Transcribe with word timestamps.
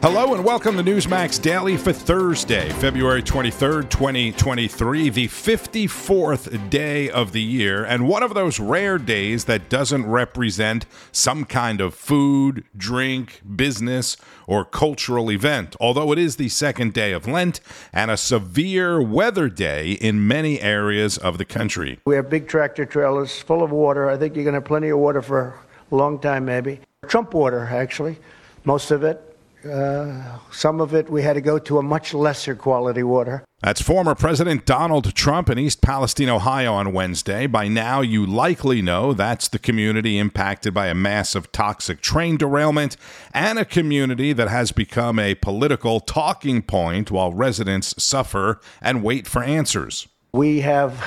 Hello 0.00 0.32
and 0.32 0.44
welcome 0.44 0.76
to 0.76 0.82
Newsmax 0.84 1.42
Daily 1.42 1.76
for 1.76 1.92
Thursday, 1.92 2.70
February 2.70 3.20
23rd, 3.20 3.90
2023, 3.90 5.10
the 5.10 5.26
54th 5.26 6.70
day 6.70 7.10
of 7.10 7.32
the 7.32 7.42
year, 7.42 7.84
and 7.84 8.06
one 8.06 8.22
of 8.22 8.32
those 8.32 8.60
rare 8.60 8.96
days 8.96 9.46
that 9.46 9.68
doesn't 9.68 10.06
represent 10.06 10.86
some 11.10 11.44
kind 11.44 11.80
of 11.80 11.94
food, 11.94 12.62
drink, 12.76 13.42
business, 13.56 14.16
or 14.46 14.64
cultural 14.64 15.32
event, 15.32 15.74
although 15.80 16.12
it 16.12 16.18
is 16.18 16.36
the 16.36 16.48
second 16.48 16.92
day 16.92 17.10
of 17.10 17.26
Lent 17.26 17.58
and 17.92 18.08
a 18.08 18.16
severe 18.16 19.02
weather 19.02 19.48
day 19.48 19.92
in 19.94 20.28
many 20.28 20.60
areas 20.60 21.18
of 21.18 21.38
the 21.38 21.44
country. 21.44 21.98
We 22.04 22.14
have 22.14 22.30
big 22.30 22.46
tractor 22.46 22.86
trailers 22.86 23.40
full 23.40 23.64
of 23.64 23.72
water. 23.72 24.08
I 24.08 24.16
think 24.16 24.36
you're 24.36 24.44
going 24.44 24.54
to 24.54 24.60
have 24.60 24.64
plenty 24.64 24.90
of 24.90 24.98
water 25.00 25.22
for 25.22 25.58
a 25.90 25.96
long 25.96 26.20
time, 26.20 26.44
maybe. 26.44 26.78
Trump 27.08 27.34
water, 27.34 27.64
actually, 27.64 28.20
most 28.64 28.92
of 28.92 29.02
it. 29.02 29.27
Uh, 29.64 30.38
some 30.52 30.80
of 30.80 30.94
it 30.94 31.10
we 31.10 31.22
had 31.22 31.34
to 31.34 31.40
go 31.40 31.58
to 31.58 31.78
a 31.78 31.82
much 31.82 32.14
lesser 32.14 32.54
quality 32.54 33.02
water. 33.02 33.44
That's 33.60 33.82
former 33.82 34.14
President 34.14 34.64
Donald 34.66 35.12
Trump 35.16 35.50
in 35.50 35.58
East 35.58 35.82
Palestine, 35.82 36.28
Ohio 36.28 36.74
on 36.74 36.92
Wednesday. 36.92 37.48
By 37.48 37.66
now, 37.66 38.02
you 38.02 38.24
likely 38.24 38.80
know 38.80 39.12
that's 39.12 39.48
the 39.48 39.58
community 39.58 40.16
impacted 40.16 40.72
by 40.72 40.86
a 40.86 40.94
massive 40.94 41.50
toxic 41.50 42.00
train 42.00 42.36
derailment 42.36 42.96
and 43.34 43.58
a 43.58 43.64
community 43.64 44.32
that 44.32 44.46
has 44.46 44.70
become 44.70 45.18
a 45.18 45.34
political 45.34 45.98
talking 45.98 46.62
point 46.62 47.10
while 47.10 47.32
residents 47.32 48.00
suffer 48.00 48.60
and 48.80 49.02
wait 49.02 49.26
for 49.26 49.42
answers. 49.42 50.06
We 50.30 50.60
have 50.60 51.02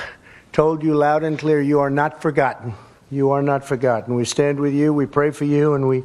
told 0.52 0.82
you 0.82 0.94
loud 0.94 1.24
and 1.24 1.38
clear 1.38 1.62
you 1.62 1.80
are 1.80 1.88
not 1.88 2.20
forgotten. 2.20 2.74
You 3.10 3.30
are 3.30 3.42
not 3.42 3.64
forgotten. 3.64 4.14
We 4.14 4.26
stand 4.26 4.60
with 4.60 4.74
you, 4.74 4.92
we 4.92 5.06
pray 5.06 5.30
for 5.30 5.44
you, 5.44 5.72
and 5.72 5.88
we 5.88 6.04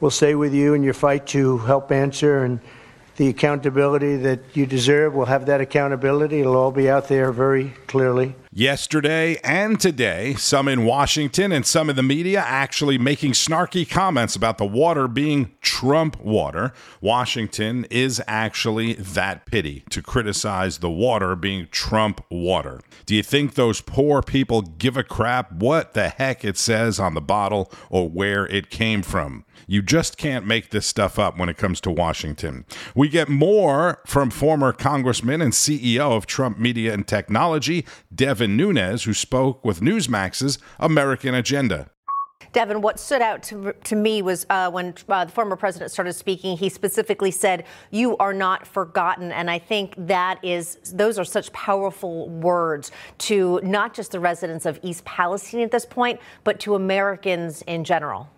will 0.00 0.10
stay 0.10 0.34
with 0.34 0.54
you 0.54 0.74
in 0.74 0.82
your 0.82 0.94
fight 0.94 1.26
to 1.28 1.58
help 1.58 1.90
answer 1.90 2.44
and 2.44 2.60
the 3.16 3.28
accountability 3.28 4.16
that 4.16 4.40
you 4.54 4.66
deserve. 4.66 5.14
We'll 5.14 5.26
have 5.26 5.46
that 5.46 5.60
accountability. 5.60 6.40
It'll 6.40 6.56
all 6.56 6.70
be 6.70 6.90
out 6.90 7.08
there 7.08 7.32
very 7.32 7.70
clearly. 7.86 8.34
Yesterday 8.52 9.38
and 9.42 9.78
today, 9.80 10.34
some 10.34 10.68
in 10.68 10.84
Washington 10.84 11.52
and 11.52 11.66
some 11.66 11.90
in 11.90 11.96
the 11.96 12.02
media 12.02 12.40
actually 12.46 12.98
making 12.98 13.32
snarky 13.32 13.88
comments 13.88 14.36
about 14.36 14.58
the 14.58 14.66
water 14.66 15.08
being 15.08 15.52
Trump 15.60 16.20
water. 16.20 16.72
Washington 17.00 17.86
is 17.90 18.22
actually 18.26 18.94
that 18.94 19.46
pity 19.46 19.84
to 19.90 20.02
criticize 20.02 20.78
the 20.78 20.90
water 20.90 21.36
being 21.36 21.68
Trump 21.70 22.24
water. 22.30 22.80
Do 23.04 23.14
you 23.14 23.22
think 23.22 23.54
those 23.54 23.80
poor 23.80 24.22
people 24.22 24.62
give 24.62 24.96
a 24.96 25.04
crap 25.04 25.52
what 25.52 25.94
the 25.94 26.08
heck 26.08 26.44
it 26.44 26.56
says 26.56 26.98
on 26.98 27.14
the 27.14 27.20
bottle 27.20 27.70
or 27.90 28.08
where 28.08 28.46
it 28.46 28.70
came 28.70 29.02
from? 29.02 29.44
You 29.66 29.82
just 29.82 30.16
can't 30.16 30.46
make 30.46 30.70
this 30.70 30.86
stuff 30.86 31.18
up 31.18 31.36
when 31.36 31.48
it 31.48 31.56
comes 31.56 31.80
to 31.82 31.90
Washington. 31.90 32.64
We 32.94 33.08
get 33.08 33.28
more 33.28 34.00
from 34.06 34.30
former 34.30 34.72
Congressman 34.72 35.42
and 35.42 35.52
CEO 35.52 36.16
of 36.16 36.26
Trump 36.26 36.58
Media 36.58 36.94
and 36.94 37.06
Technology, 37.06 37.84
Devin 38.14 38.56
Nunes, 38.56 39.04
who 39.04 39.12
spoke 39.12 39.64
with 39.64 39.80
Newsmax's 39.80 40.58
American 40.78 41.34
Agenda. 41.34 41.90
Devin, 42.52 42.80
what 42.80 42.98
stood 42.98 43.20
out 43.20 43.42
to, 43.42 43.74
to 43.84 43.96
me 43.96 44.22
was 44.22 44.46
uh, 44.48 44.70
when 44.70 44.94
uh, 45.08 45.24
the 45.24 45.32
former 45.32 45.56
president 45.56 45.90
started 45.90 46.14
speaking, 46.14 46.56
he 46.56 46.68
specifically 46.68 47.30
said, 47.30 47.64
You 47.90 48.16
are 48.18 48.32
not 48.32 48.66
forgotten. 48.66 49.32
And 49.32 49.50
I 49.50 49.58
think 49.58 49.94
that 49.98 50.42
is, 50.42 50.78
those 50.94 51.18
are 51.18 51.24
such 51.24 51.52
powerful 51.52 52.30
words 52.30 52.92
to 53.18 53.60
not 53.62 53.94
just 53.94 54.12
the 54.12 54.20
residents 54.20 54.64
of 54.64 54.78
East 54.82 55.04
Palestine 55.04 55.60
at 55.60 55.70
this 55.70 55.84
point, 55.84 56.20
but 56.44 56.60
to 56.60 56.76
Americans 56.76 57.62
in 57.62 57.84
general. 57.84 58.30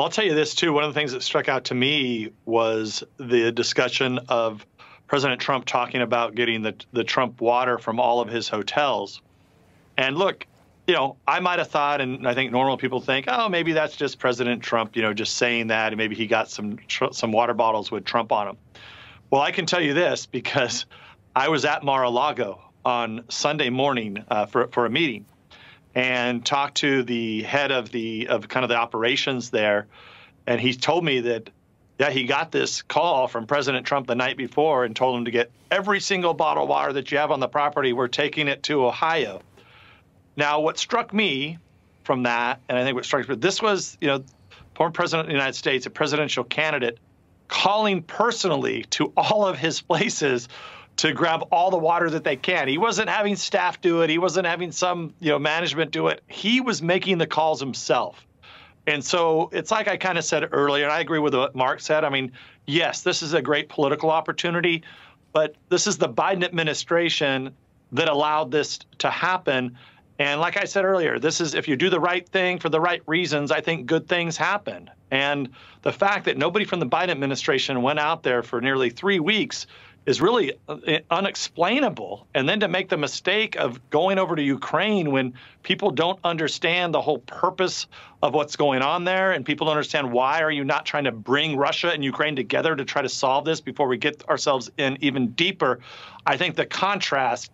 Well, 0.00 0.06
I'll 0.06 0.12
tell 0.12 0.24
you 0.24 0.34
this 0.34 0.54
too. 0.54 0.72
One 0.72 0.82
of 0.82 0.94
the 0.94 0.98
things 0.98 1.12
that 1.12 1.22
struck 1.22 1.50
out 1.50 1.64
to 1.64 1.74
me 1.74 2.32
was 2.46 3.04
the 3.18 3.52
discussion 3.52 4.18
of 4.30 4.64
President 5.06 5.42
Trump 5.42 5.66
talking 5.66 6.00
about 6.00 6.34
getting 6.34 6.62
the 6.62 6.74
the 6.90 7.04
Trump 7.04 7.42
water 7.42 7.76
from 7.76 8.00
all 8.00 8.22
of 8.22 8.30
his 8.30 8.48
hotels. 8.48 9.20
And 9.98 10.16
look, 10.16 10.46
you 10.86 10.94
know, 10.94 11.18
I 11.28 11.40
might 11.40 11.58
have 11.58 11.68
thought, 11.68 12.00
and 12.00 12.26
I 12.26 12.32
think 12.32 12.50
normal 12.50 12.78
people 12.78 13.02
think, 13.02 13.26
oh, 13.28 13.50
maybe 13.50 13.74
that's 13.74 13.94
just 13.94 14.18
President 14.18 14.62
Trump, 14.62 14.96
you 14.96 15.02
know, 15.02 15.12
just 15.12 15.36
saying 15.36 15.66
that, 15.66 15.88
and 15.92 15.98
maybe 15.98 16.14
he 16.14 16.26
got 16.26 16.48
some 16.48 16.78
some 17.12 17.30
water 17.30 17.52
bottles 17.52 17.90
with 17.90 18.06
Trump 18.06 18.32
on 18.32 18.46
them. 18.46 18.56
Well, 19.30 19.42
I 19.42 19.50
can 19.50 19.66
tell 19.66 19.82
you 19.82 19.92
this 19.92 20.24
because 20.24 20.86
I 21.36 21.50
was 21.50 21.66
at 21.66 21.84
Mar-a-Lago 21.84 22.58
on 22.86 23.24
Sunday 23.28 23.68
morning 23.68 24.24
uh, 24.30 24.46
for 24.46 24.68
for 24.68 24.86
a 24.86 24.90
meeting, 24.90 25.26
and 25.94 26.44
talked 26.44 26.76
to 26.78 27.02
the 27.02 27.42
head 27.42 27.72
of 27.72 27.90
the 27.90 28.28
of 28.28 28.48
kind 28.48 28.64
of 28.64 28.68
the 28.68 28.76
operations 28.76 29.50
there, 29.50 29.86
and 30.46 30.60
he 30.60 30.74
told 30.74 31.04
me 31.04 31.20
that 31.20 31.50
yeah 31.98 32.10
he 32.10 32.24
got 32.24 32.52
this 32.52 32.82
call 32.82 33.28
from 33.28 33.46
President 33.46 33.86
Trump 33.86 34.06
the 34.06 34.14
night 34.14 34.36
before 34.36 34.84
and 34.84 34.94
told 34.94 35.18
him 35.18 35.24
to 35.24 35.30
get 35.30 35.50
every 35.70 36.00
single 36.00 36.34
bottle 36.34 36.64
of 36.64 36.68
water 36.68 36.92
that 36.92 37.10
you 37.10 37.18
have 37.18 37.30
on 37.30 37.40
the 37.40 37.48
property. 37.48 37.92
We're 37.92 38.08
taking 38.08 38.48
it 38.48 38.62
to 38.64 38.84
Ohio. 38.84 39.42
Now, 40.36 40.60
what 40.60 40.78
struck 40.78 41.12
me 41.12 41.58
from 42.04 42.22
that, 42.22 42.60
and 42.68 42.78
I 42.78 42.84
think 42.84 42.94
what 42.94 43.04
struck 43.04 43.28
me, 43.28 43.34
this 43.36 43.60
was 43.60 43.98
you 44.00 44.08
know 44.08 44.24
former 44.74 44.92
president 44.92 45.26
of 45.26 45.28
the 45.28 45.34
United 45.34 45.56
States, 45.56 45.86
a 45.86 45.90
presidential 45.90 46.44
candidate, 46.44 46.98
calling 47.48 48.02
personally 48.02 48.84
to 48.90 49.12
all 49.16 49.46
of 49.46 49.58
his 49.58 49.80
places 49.82 50.48
to 51.00 51.14
grab 51.14 51.48
all 51.50 51.70
the 51.70 51.78
water 51.78 52.10
that 52.10 52.24
they 52.24 52.36
can. 52.36 52.68
He 52.68 52.76
wasn't 52.76 53.08
having 53.08 53.34
staff 53.34 53.80
do 53.80 54.02
it. 54.02 54.10
He 54.10 54.18
wasn't 54.18 54.46
having 54.46 54.70
some, 54.70 55.14
you 55.18 55.30
know, 55.30 55.38
management 55.38 55.92
do 55.92 56.08
it. 56.08 56.22
He 56.28 56.60
was 56.60 56.82
making 56.82 57.16
the 57.16 57.26
calls 57.26 57.58
himself. 57.58 58.26
And 58.86 59.02
so 59.02 59.48
it's 59.50 59.70
like 59.70 59.88
I 59.88 59.96
kind 59.96 60.18
of 60.18 60.24
said 60.26 60.46
earlier, 60.52 60.84
and 60.84 60.92
I 60.92 61.00
agree 61.00 61.18
with 61.18 61.34
what 61.34 61.54
Mark 61.54 61.80
said. 61.80 62.04
I 62.04 62.10
mean, 62.10 62.32
yes, 62.66 63.00
this 63.00 63.22
is 63.22 63.32
a 63.32 63.40
great 63.40 63.70
political 63.70 64.10
opportunity, 64.10 64.82
but 65.32 65.54
this 65.70 65.86
is 65.86 65.96
the 65.96 66.08
Biden 66.08 66.44
administration 66.44 67.54
that 67.92 68.10
allowed 68.10 68.50
this 68.50 68.80
to 68.98 69.08
happen. 69.08 69.78
And 70.18 70.38
like 70.38 70.58
I 70.58 70.64
said 70.64 70.84
earlier, 70.84 71.18
this 71.18 71.40
is 71.40 71.54
if 71.54 71.66
you 71.66 71.76
do 71.76 71.88
the 71.88 71.98
right 71.98 72.28
thing 72.28 72.58
for 72.58 72.68
the 72.68 72.80
right 72.80 73.02
reasons, 73.06 73.50
I 73.50 73.62
think 73.62 73.86
good 73.86 74.06
things 74.06 74.36
happen. 74.36 74.90
And 75.10 75.48
the 75.80 75.92
fact 75.92 76.26
that 76.26 76.36
nobody 76.36 76.66
from 76.66 76.78
the 76.78 76.86
Biden 76.86 77.08
administration 77.08 77.80
went 77.80 78.00
out 78.00 78.22
there 78.22 78.42
for 78.42 78.60
nearly 78.60 78.90
three 78.90 79.18
weeks 79.18 79.66
is 80.06 80.20
really 80.20 80.54
uh, 80.68 80.76
unexplainable. 81.10 82.26
And 82.34 82.48
then 82.48 82.60
to 82.60 82.68
make 82.68 82.88
the 82.88 82.96
mistake 82.96 83.56
of 83.56 83.90
going 83.90 84.18
over 84.18 84.34
to 84.34 84.42
Ukraine 84.42 85.10
when 85.12 85.34
people 85.62 85.90
don't 85.90 86.18
understand 86.24 86.94
the 86.94 87.00
whole 87.00 87.18
purpose 87.18 87.86
of 88.22 88.34
what's 88.34 88.56
going 88.56 88.82
on 88.82 89.04
there 89.04 89.32
and 89.32 89.44
people 89.44 89.66
don't 89.66 89.76
understand 89.76 90.10
why 90.10 90.40
are 90.42 90.50
you 90.50 90.64
not 90.64 90.86
trying 90.86 91.04
to 91.04 91.12
bring 91.12 91.56
Russia 91.56 91.90
and 91.90 92.02
Ukraine 92.02 92.36
together 92.36 92.74
to 92.74 92.84
try 92.84 93.02
to 93.02 93.08
solve 93.08 93.44
this 93.44 93.60
before 93.60 93.88
we 93.88 93.98
get 93.98 94.26
ourselves 94.28 94.70
in 94.78 94.98
even 95.00 95.28
deeper. 95.32 95.80
I 96.26 96.36
think 96.36 96.56
the 96.56 96.66
contrast 96.66 97.50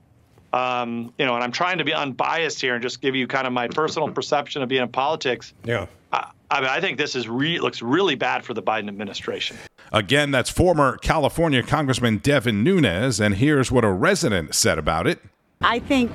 um, 0.52 1.12
you 1.18 1.26
know, 1.26 1.34
and 1.34 1.44
I'm 1.44 1.52
trying 1.52 1.78
to 1.78 1.84
be 1.84 1.92
unbiased 1.92 2.60
here 2.60 2.74
and 2.74 2.82
just 2.82 3.02
give 3.02 3.14
you 3.14 3.26
kind 3.26 3.46
of 3.46 3.52
my 3.52 3.68
personal 3.68 4.08
perception 4.08 4.62
of 4.62 4.68
being 4.68 4.82
in 4.82 4.88
politics. 4.88 5.52
Yeah. 5.64 5.86
I, 6.12 6.30
I 6.50 6.60
mean, 6.60 6.70
I 6.70 6.80
think 6.80 6.96
this 6.96 7.14
is 7.14 7.28
re- 7.28 7.58
looks 7.58 7.82
really 7.82 8.14
bad 8.14 8.44
for 8.44 8.54
the 8.54 8.62
Biden 8.62 8.88
administration. 8.88 9.58
Again, 9.92 10.30
that's 10.30 10.50
former 10.50 10.96
California 10.98 11.62
Congressman 11.62 12.18
Devin 12.18 12.64
Nunes, 12.64 13.20
and 13.20 13.36
here's 13.36 13.70
what 13.70 13.84
a 13.84 13.90
resident 13.90 14.54
said 14.54 14.78
about 14.78 15.06
it. 15.06 15.20
I 15.60 15.78
think 15.78 16.12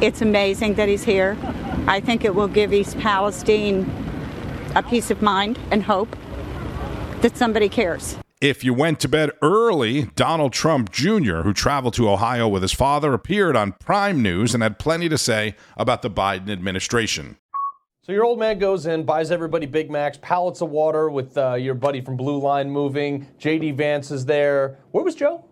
it's 0.00 0.22
amazing 0.22 0.74
that 0.74 0.88
he's 0.88 1.04
here. 1.04 1.36
I 1.86 2.00
think 2.00 2.24
it 2.24 2.34
will 2.34 2.48
give 2.48 2.72
East 2.72 2.98
Palestine 2.98 3.90
a 4.74 4.82
peace 4.82 5.10
of 5.10 5.22
mind 5.22 5.58
and 5.70 5.82
hope 5.82 6.16
that 7.20 7.36
somebody 7.36 7.68
cares. 7.68 8.16
If 8.40 8.62
you 8.62 8.72
went 8.72 9.00
to 9.00 9.08
bed 9.08 9.32
early, 9.42 10.04
Donald 10.14 10.52
Trump 10.52 10.92
Jr., 10.92 11.38
who 11.40 11.52
traveled 11.52 11.94
to 11.94 12.08
Ohio 12.08 12.46
with 12.46 12.62
his 12.62 12.72
father, 12.72 13.12
appeared 13.12 13.56
on 13.56 13.72
Prime 13.72 14.22
News 14.22 14.54
and 14.54 14.62
had 14.62 14.78
plenty 14.78 15.08
to 15.08 15.18
say 15.18 15.56
about 15.76 16.02
the 16.02 16.10
Biden 16.10 16.48
administration. 16.48 17.38
So 18.08 18.14
your 18.14 18.24
old 18.24 18.38
man 18.38 18.58
goes 18.58 18.86
in, 18.86 19.04
buys 19.04 19.30
everybody 19.30 19.66
Big 19.66 19.90
Macs, 19.90 20.18
pallets 20.22 20.62
of 20.62 20.70
water 20.70 21.10
with 21.10 21.36
uh, 21.36 21.56
your 21.56 21.74
buddy 21.74 22.00
from 22.00 22.16
Blue 22.16 22.40
Line 22.40 22.70
moving. 22.70 23.26
JD 23.38 23.76
Vance 23.76 24.10
is 24.10 24.24
there. 24.24 24.78
Where 24.92 25.04
was 25.04 25.14
Joe? 25.14 25.44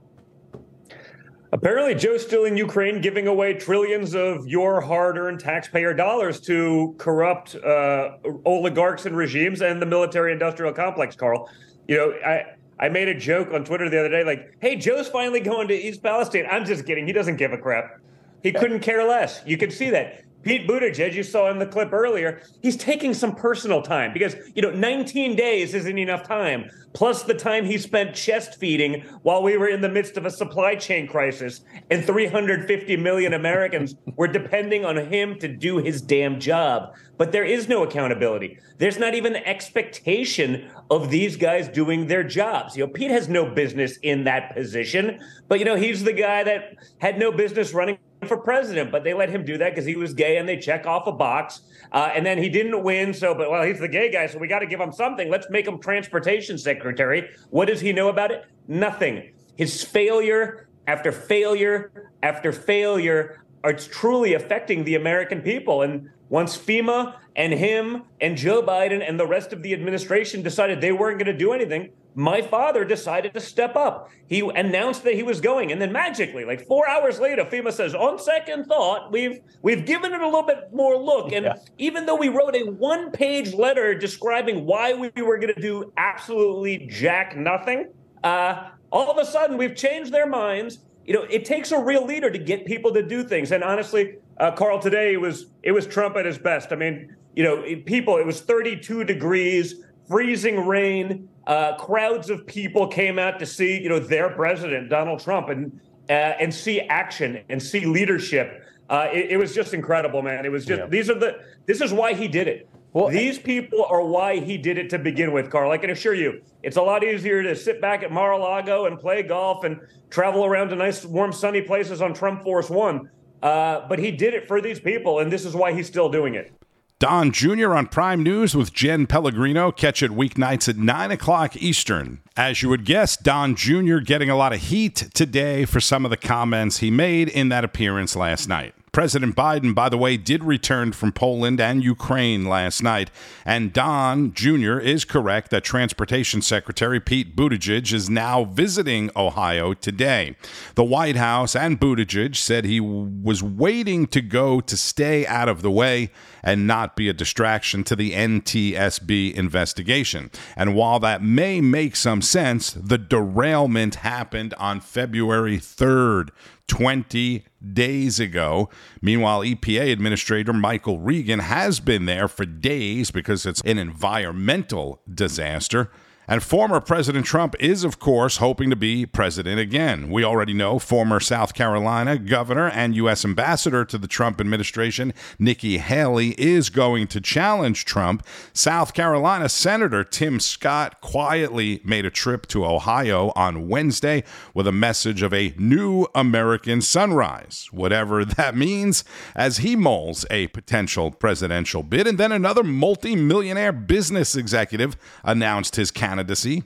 Apparently, 1.53 1.95
Joe's 1.95 2.23
still 2.23 2.47
in 2.47 2.57
Ukraine 2.57 3.03
giving 3.03 3.27
away 3.27 3.53
trillions 3.53 4.15
of 4.15 4.49
your 4.49 4.81
hard 4.81 5.19
earned 5.19 5.39
taxpayer 5.39 5.93
dollars 5.93 6.41
to 6.47 6.95
corrupt 6.97 7.57
uh, 7.57 8.17
oligarchs 8.47 9.05
and 9.05 9.15
regimes 9.15 9.61
and 9.61 9.83
the 9.83 9.87
military 9.87 10.33
industrial 10.33 10.73
complex, 10.73 11.15
Carl. 11.15 11.51
You 11.89 11.97
know, 11.99 12.13
I, 12.25 12.55
I 12.81 12.89
made 12.89 13.09
a 13.09 13.19
joke 13.19 13.53
on 13.53 13.67
Twitter 13.67 13.91
the 13.91 14.01
other 14.01 14.09
day, 14.09 14.25
like, 14.25 14.57
hey, 14.61 14.77
Joe's 14.77 15.09
finally 15.09 15.41
going 15.41 15.69
to 15.69 15.75
East 15.75 16.03
Palestine. 16.03 16.47
I'm 16.51 16.65
just 16.65 16.87
kidding. 16.87 17.07
He 17.07 17.13
doesn't 17.13 17.37
give 17.37 17.53
a 17.53 17.59
crap. 17.59 18.01
He 18.43 18.51
couldn't 18.51 18.81
care 18.81 19.07
less. 19.07 19.43
You 19.45 19.59
can 19.59 19.71
see 19.71 19.91
that. 19.91 20.23
Pete 20.47 20.69
Buttigieg, 20.69 21.13
you 21.13 21.25
saw 21.25 21.51
in 21.51 21.59
the 21.59 21.67
clip 21.67 21.93
earlier, 21.93 22.41
he's 22.63 22.77
taking 22.77 23.13
some 23.13 23.35
personal 23.35 23.83
time 23.83 24.13
because, 24.13 24.37
you 24.55 24.63
know, 24.63 24.71
19 24.71 25.35
days 25.35 25.75
isn't 25.75 25.99
enough 25.99 26.23
time, 26.23 26.71
plus 26.93 27.25
the 27.25 27.35
time 27.35 27.65
he 27.65 27.77
spent 27.77 28.15
chest 28.15 28.55
feeding 28.55 29.01
while 29.23 29.43
we 29.43 29.57
were 29.57 29.67
in 29.67 29.81
the 29.81 29.89
midst 29.89 30.17
of 30.17 30.25
a 30.25 30.31
supply 30.31 30.77
chain 30.77 31.09
crisis 31.09 31.63
and 31.91 32.05
350 32.05 32.97
million 32.97 33.35
Americans 33.35 33.97
were 34.17 34.29
depending 34.29 34.85
on 34.85 34.97
him 34.97 35.37
to 35.41 35.49
do 35.49 35.79
his 35.79 36.01
damn 36.01 36.39
job. 36.39 36.95
But 37.19 37.33
there 37.33 37.45
is 37.45 37.69
no 37.69 37.83
accountability. 37.83 38.61
There's 38.79 39.01
not 39.01 39.17
even 39.17 39.35
expectation 39.35 40.71
of 40.93 41.11
these 41.11 41.37
guys 41.37 41.67
doing 41.67 42.07
their 42.07 42.23
jobs. 42.23 42.77
You 42.77 42.87
know, 42.87 42.93
Pete 42.93 43.11
has 43.11 43.29
no 43.29 43.51
business 43.51 43.97
in 44.03 44.23
that 44.25 44.55
position, 44.55 45.19
but, 45.49 45.59
you 45.59 45.65
know, 45.65 45.75
he's 45.75 46.05
the 46.05 46.13
guy 46.13 46.45
that 46.45 46.77
had 46.99 47.19
no 47.19 47.33
business 47.33 47.75
running 47.75 47.99
for 48.27 48.37
president, 48.37 48.91
but 48.91 49.05
they 49.05 49.15
let 49.15 49.29
him 49.29 49.45
do 49.45 49.59
that 49.59 49.71
because 49.71 49.85
he 49.85 49.97
was 49.97 50.15
gay 50.15 50.39
and 50.39 50.49
they 50.49 50.57
check 50.57 50.87
off 50.87 51.07
a 51.07 51.13
box. 51.13 51.63
Uh, 51.93 52.11
and 52.15 52.25
then 52.25 52.39
he 52.39 52.49
didn't 52.49 52.83
win. 52.83 53.13
So, 53.13 53.35
but 53.35 53.51
well, 53.51 53.63
he's 53.63 53.79
the 53.79 53.89
gay 53.89 54.11
guy, 54.11 54.27
so 54.27 54.39
we 54.39 54.49
got 54.49 54.61
to 54.61 54.67
give 54.67 54.81
him 54.81 54.93
something. 54.93 55.31
Let's 55.31 55.49
make 55.51 55.67
him 55.67 55.79
transportation 55.79 56.59
secretary. 56.59 57.29
What 57.51 57.67
does 57.69 57.81
he 57.81 57.93
know 57.93 58.09
about 58.09 58.31
it? 58.31 58.45
Nothing. 58.69 59.33
His 59.57 59.83
failure 59.83 60.69
after 60.87 61.13
failure 61.13 62.11
after 62.23 62.53
failure 62.53 63.43
are 63.65 63.73
truly 63.73 64.35
affecting 64.35 64.85
the 64.85 64.95
American 64.95 65.43
people. 65.43 65.83
And 65.83 66.11
once 66.29 66.57
FEMA 66.57 67.17
and 67.35 67.53
him 67.53 68.05
and 68.21 68.37
Joe 68.37 68.63
Biden 68.63 69.07
and 69.07 69.19
the 69.19 69.27
rest 69.27 69.53
of 69.53 69.63
the 69.63 69.73
administration 69.73 70.43
decided 70.43 70.81
they 70.81 70.93
weren't 70.93 71.19
going 71.19 71.33
to 71.33 71.37
do 71.37 71.53
anything, 71.53 71.91
my 72.17 72.41
father 72.41 72.83
decided 72.83 73.35
to 73.35 73.41
step 73.41 73.77
up. 73.77 74.11
He 74.27 74.41
announced 74.41 75.05
that 75.05 75.15
he 75.15 75.23
was 75.23 75.39
going, 75.39 75.71
and 75.71 75.81
then 75.81 75.93
magically, 75.93 76.47
like 76.47 76.67
four 76.67 76.89
hours 76.89 77.21
later, 77.21 77.45
FEMA 77.45 77.71
says, 77.71 77.95
"On 77.95 78.19
second 78.19 78.65
thought, 78.65 79.13
we've 79.13 79.41
we've 79.61 79.85
given 79.85 80.15
it 80.15 80.21
a 80.23 80.25
little 80.25 80.43
bit 80.43 80.73
more 80.73 80.97
look." 80.97 81.33
And 81.33 81.45
yeah. 81.45 81.57
even 81.77 82.07
though 82.07 82.17
we 82.17 82.31
wrote 82.31 82.57
a 82.57 82.71
one-page 82.71 83.53
letter 83.53 83.95
describing 83.95 84.65
why 84.65 84.95
we 84.95 85.11
were 85.23 85.37
going 85.37 85.55
to 85.55 85.61
do 85.61 85.93
absolutely 85.99 86.87
jack 86.91 87.37
nothing, 87.37 87.91
uh, 88.25 88.71
all 88.91 89.11
of 89.11 89.19
a 89.19 89.31
sudden 89.31 89.59
we've 89.59 89.77
changed 89.77 90.11
their 90.11 90.27
minds. 90.27 90.79
You 91.05 91.13
know, 91.13 91.23
it 91.25 91.45
takes 91.45 91.71
a 91.71 91.79
real 91.79 92.05
leader 92.05 92.31
to 92.31 92.39
get 92.39 92.65
people 92.65 92.95
to 92.95 93.03
do 93.03 93.25
things. 93.25 93.53
And 93.53 93.63
honestly, 93.63 94.17
uh, 94.39 94.53
Carl, 94.53 94.81
today 94.81 95.13
it 95.13 95.21
was 95.21 95.49
it 95.63 95.73
was 95.73 95.87
Trump 95.87 96.17
at 96.17 96.25
his 96.25 96.39
best. 96.39 96.73
I 96.73 96.77
mean, 96.77 97.15
you 97.35 97.45
know, 97.45 97.63
people. 97.85 98.17
It 98.17 98.25
was 98.25 98.41
32 98.41 99.05
degrees, 99.05 99.85
freezing 100.09 100.67
rain 100.67 101.29
uh, 101.47 101.77
crowds 101.77 102.31
of 102.31 102.47
people 102.47 102.89
came 102.89 103.19
out 103.19 103.39
to 103.39 103.47
see, 103.47 103.81
you 103.81 103.89
know, 103.89 103.99
their 103.99 104.31
president, 104.31 104.89
Donald 104.89 105.21
Trump, 105.21 105.49
and 105.49 105.81
uh, 106.09 106.13
and 106.13 106.55
see 106.55 106.81
action 106.81 107.43
and 107.49 107.63
see 107.63 107.85
leadership. 107.85 108.63
Uh, 108.89 109.09
it, 109.13 109.33
it, 109.33 109.37
was 109.37 109.53
just 109.53 109.75
incredible, 109.75 110.23
man. 110.23 110.47
It 110.47 110.53
was 110.53 110.65
just 110.65 110.81
yeah. 110.81 110.87
these 110.87 111.11
are 111.11 111.19
the 111.19 111.41
this 111.67 111.81
is 111.81 111.93
why 111.93 112.15
he 112.15 112.29
did 112.29 112.49
it. 112.49 112.69
Well, 112.93 113.09
these 113.09 113.39
people 113.39 113.85
are 113.91 114.03
why 114.03 114.41
he 114.41 114.57
did 114.57 114.79
it 114.79 114.89
to 114.91 114.99
begin 114.99 115.33
with, 115.33 115.51
Carl. 115.51 115.71
I 115.71 115.77
can 115.77 115.91
assure 115.91 116.15
you, 116.15 116.41
it's 116.63 116.79
a 116.79 116.83
lot 116.83 117.05
easier 117.05 117.43
to 117.43 117.55
sit 117.55 117.79
back 117.79 118.03
at 118.03 118.11
Mar-a-Lago 118.11 118.87
and 118.87 118.99
play 118.99 119.23
golf 119.23 119.65
and 119.65 119.79
travel 120.09 120.47
around 120.47 120.71
to 120.71 120.77
nice, 120.77 121.05
warm, 121.05 121.31
sunny 121.31 121.61
places 121.61 122.01
on 122.01 122.15
Trump 122.15 122.43
Force 122.43 122.71
One. 122.71 123.11
Uh, 123.43 123.87
but 123.87 123.99
he 123.99 124.11
did 124.11 124.33
it 124.33 124.49
for 124.49 124.63
these 124.63 124.81
people, 124.81 125.19
and 125.19 125.31
this 125.31 125.45
is 125.45 125.55
why 125.55 125.75
he's 125.75 125.87
still 125.87 126.09
doing 126.09 126.37
it. 126.37 126.55
Don 126.99 127.31
Jr. 127.31 127.75
on 127.75 127.89
Prime 127.89 128.23
News 128.23 128.57
with 128.57 128.73
Jen 128.73 129.07
Pellegrino. 129.07 129.71
Catch 129.71 130.03
it 130.03 130.13
weeknights 130.13 130.67
at 130.67 130.79
9 130.79 131.11
o'clock 131.11 131.55
Eastern. 131.55 132.23
As 132.39 132.63
you 132.63 132.71
would 132.71 132.87
guess, 132.87 133.19
Don 133.19 133.55
Jr. 133.55 133.99
getting 133.99 134.31
a 134.31 134.37
lot 134.37 134.55
of 134.55 134.63
heat 134.63 135.11
today 135.13 135.67
for 135.67 135.79
some 135.79 136.07
of 136.07 136.11
the 136.11 136.17
comments 136.17 136.79
he 136.79 136.91
made 136.91 137.29
in 137.29 137.51
that 137.51 137.65
appearance 137.65 138.17
last 138.17 138.49
night. 138.49 138.73
President 138.97 139.37
Biden, 139.37 139.75
by 139.75 139.91
the 139.91 139.99
way, 139.99 140.17
did 140.17 140.43
return 140.43 140.91
from 140.91 141.13
Poland 141.13 141.61
and 141.61 141.85
Ukraine 141.85 142.47
last 142.47 142.83
night. 142.83 143.11
And 143.45 143.71
Don 143.71 144.33
Jr. 144.33 144.79
is 144.79 145.05
correct 145.05 145.51
that 145.51 145.65
Transportation 145.65 146.41
Secretary 146.41 146.99
Pete 146.99 147.37
Buttigieg 147.37 147.93
is 147.93 148.09
now 148.09 148.45
visiting 148.45 149.11
Ohio 149.15 149.75
today. 149.75 150.35
The 150.77 150.85
White 150.85 151.17
House 151.17 151.55
and 151.55 151.79
Buttigieg 151.79 152.37
said 152.37 152.65
he 152.65 152.81
was 152.81 153.43
waiting 153.43 154.07
to 154.07 154.23
go 154.23 154.63
to 154.63 154.77
stay 154.79 155.27
out 155.27 155.51
of 155.51 155.61
the 155.61 155.71
way 155.71 156.11
and 156.47 156.65
not 156.65 156.95
be 156.95 157.09
a 157.09 157.13
distraction 157.13 157.83
to 157.83 157.97
the 157.97 158.13
NTSB 158.13 159.35
investigation. 159.35 160.31
And 160.55 160.77
while 160.77 161.01
that 161.01 161.21
may 161.21 161.61
make 161.61 161.97
some 161.97 162.23
sense, 162.23 162.71
the 162.71 162.99
derailment 162.99 163.97
happened 163.97 164.55
on 164.55 164.81
February 164.81 165.59
3rd. 165.59 166.31
20 166.69 167.45
days 167.75 168.19
ago. 168.19 168.69
Meanwhile, 169.01 169.43
EPA 169.43 169.93
Administrator 169.93 170.53
Michael 170.53 170.99
Regan 170.99 171.39
has 171.39 171.79
been 171.79 172.07
there 172.07 172.27
for 172.27 172.45
days 172.45 173.13
because 173.13 173.47
it's 173.47 173.61
an 173.61 173.79
environmental 173.79 175.01
disaster. 175.09 175.93
And 176.29 176.43
former 176.43 176.81
President 176.81 177.25
Trump 177.25 177.55
is, 177.61 177.85
of 177.85 178.01
course, 178.01 178.39
hoping 178.39 178.69
to 178.71 178.77
be 178.77 179.07
president 179.07 179.61
again. 179.61 180.11
We 180.11 180.25
already 180.25 180.55
know 180.55 180.81
former 180.81 181.21
South 181.21 181.55
Carolina 181.55 182.19
governor 182.19 182.69
and 182.69 182.97
U.S. 182.97 183.25
ambassador 183.25 183.85
to 183.85 183.97
the 183.97 184.09
Trump 184.09 184.41
administration, 184.41 185.15
Nikki 185.39 185.79
Haley, 185.79 186.31
is 186.31 186.69
going 186.69 187.07
to 187.09 187.21
challenge 187.21 187.85
Trump. 187.85 188.27
South 188.53 188.93
Carolina 188.93 189.49
Senator 189.49 190.03
Tim 190.03 190.41
Scott 190.41 191.01
quietly 191.01 191.81
made 191.85 192.05
a 192.05 192.11
trip 192.11 192.47
to 192.49 192.67
Ohio 192.67 193.33
on 193.37 193.69
Wednesday 193.69 194.25
with 194.53 194.67
a 194.67 194.73
message 194.73 195.23
of 195.23 195.33
a 195.33 195.55
new 195.57 196.09
American 196.13 196.83
sunrise, 196.83 197.69
whatever 197.71 198.25
that 198.25 198.57
means, 198.57 199.05
as 199.37 199.59
he 199.59 199.77
mulls 199.77 200.27
a 200.33 200.49
potential 200.49 201.13
presidential 201.13 201.85
bid. 201.85 202.09
And 202.09 202.19
then 202.19 202.33
another 202.33 202.65
multi-millionaire 202.65 203.73
business 203.73 204.35
executive 204.35 204.97
announced 205.23 205.77
his 205.77 205.93
candidacy 205.93 206.16
candidacy. 206.17 206.63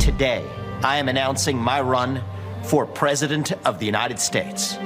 Today, 0.00 0.42
I 0.82 0.96
am 0.96 1.08
announcing 1.10 1.58
my 1.58 1.78
run 1.82 2.22
for 2.62 2.86
President 2.86 3.52
of 3.66 3.78
the 3.78 3.84
United 3.84 4.18
States. 4.18 4.78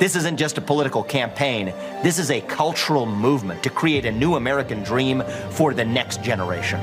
This 0.00 0.16
isn't 0.16 0.36
just 0.36 0.58
a 0.58 0.60
political 0.60 1.04
campaign, 1.04 1.66
this 2.02 2.18
is 2.18 2.32
a 2.32 2.40
cultural 2.40 3.06
movement 3.06 3.62
to 3.62 3.70
create 3.70 4.04
a 4.04 4.10
new 4.10 4.34
American 4.34 4.82
dream 4.82 5.22
for 5.50 5.72
the 5.74 5.84
next 5.84 6.24
generation. 6.24 6.80